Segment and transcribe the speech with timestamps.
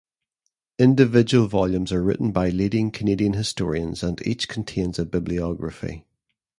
[0.79, 6.07] Individual volumes are written by leading Canadian historians and each contains a bibliography.